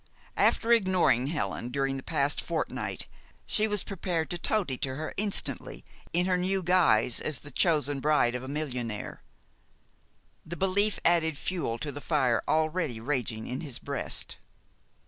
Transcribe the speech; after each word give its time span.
After 0.39 0.71
ignoring 0.71 1.27
Helen 1.27 1.69
during 1.69 1.95
the 1.97 2.01
past 2.01 2.41
fortnight, 2.41 3.05
she 3.45 3.67
was 3.67 3.83
prepared 3.83 4.31
to 4.31 4.37
toady 4.39 4.75
to 4.79 4.95
her 4.95 5.13
instantly 5.15 5.85
in 6.11 6.25
her 6.25 6.39
new 6.39 6.63
guise 6.63 7.19
as 7.21 7.37
the 7.37 7.51
chosen 7.51 7.99
bride 7.99 8.33
of 8.33 8.41
a 8.41 8.47
millionaire. 8.47 9.21
The 10.43 10.57
belief 10.57 10.97
added 11.05 11.37
fuel 11.37 11.77
to 11.77 11.91
the 11.91 12.01
fire 12.01 12.41
already 12.47 12.99
raging 12.99 13.45
in 13.45 13.61
his 13.61 13.77
breast. 13.77 14.37